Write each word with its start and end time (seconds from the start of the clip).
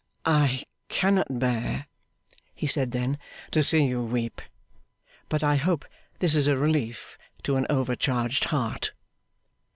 'I 0.25 0.63
cannot 0.89 1.27
bear,' 1.37 1.85
he 2.55 2.65
said 2.65 2.89
then, 2.89 3.19
'to 3.51 3.61
see 3.61 3.83
you 3.85 4.01
weep; 4.01 4.41
but 5.29 5.43
I 5.43 5.57
hope 5.57 5.85
this 6.17 6.33
is 6.33 6.47
a 6.47 6.57
relief 6.57 7.19
to 7.43 7.55
an 7.55 7.67
overcharged 7.69 8.45
heart. 8.45 8.93